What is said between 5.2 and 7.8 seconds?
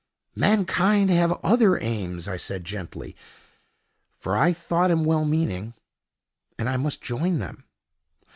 meaning; "and I must join them."